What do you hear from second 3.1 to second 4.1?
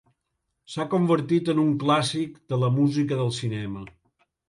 del cinema.